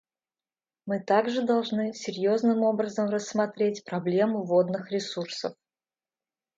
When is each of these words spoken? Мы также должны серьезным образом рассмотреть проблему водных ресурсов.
Мы 0.87 0.99
также 0.99 1.43
должны 1.43 1.93
серьезным 1.93 2.63
образом 2.63 3.07
рассмотреть 3.09 3.83
проблему 3.83 4.43
водных 4.43 4.89
ресурсов. 4.91 5.53